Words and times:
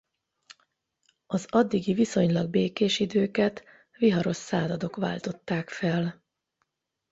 Az 1.25 1.45
addigi 1.49 1.93
viszonylag 1.93 2.49
békés 2.49 2.99
időket 2.99 3.63
viharos 3.97 4.35
századok 4.35 4.95
váltották 4.95 5.69
fel. 5.69 6.23